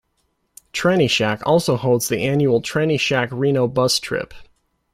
[0.73, 4.33] Trannyshack also holds the annual Trannyshack Reno bus trip.